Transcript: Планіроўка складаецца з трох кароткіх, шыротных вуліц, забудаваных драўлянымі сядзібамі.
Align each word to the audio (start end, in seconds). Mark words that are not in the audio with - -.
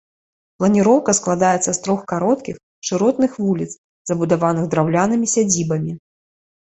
Планіроўка 0.61 1.11
складаецца 1.19 1.65
з 1.67 1.75
трох 1.87 1.99
кароткіх, 2.13 2.55
шыротных 2.89 3.31
вуліц, 3.43 3.71
забудаваных 4.13 4.65
драўлянымі 4.73 5.31
сядзібамі. 5.35 5.91